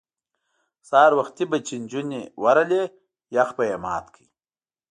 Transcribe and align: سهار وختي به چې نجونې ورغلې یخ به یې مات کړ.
سهار 0.89 1.11
وختي 1.19 1.45
به 1.49 1.57
چې 1.67 1.73
نجونې 1.83 2.21
ورغلې 2.43 2.81
یخ 3.35 3.49
به 3.57 3.63
یې 3.69 3.77
مات 3.83 4.05
کړ. 4.13 4.23